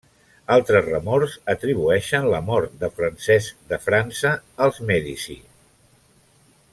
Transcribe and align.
Altres 0.53 0.85
remors 0.91 1.35
atribueixen 1.53 2.25
la 2.35 2.41
mort 2.47 2.73
de 2.85 2.89
Francesc 3.01 3.61
de 3.73 3.81
França, 3.87 4.35
als 4.69 4.81
Mèdici. 4.93 5.41